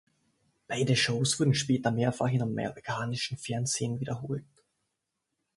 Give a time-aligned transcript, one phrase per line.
[0.67, 4.47] Beide Shows wurden später mehrfach im amerikanischen Fernsehen wiederholt.